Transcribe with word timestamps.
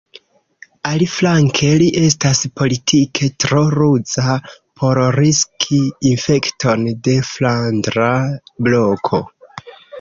Aliflanke, 0.91 1.67
li 1.81 1.89
estas 2.07 2.41
politike 2.61 3.29
tro 3.45 3.61
ruza 3.75 4.39
por 4.81 5.03
riski 5.19 5.81
infekton 6.15 6.91
de 7.11 7.19
Flandra 7.31 8.11
Bloko. 8.69 9.25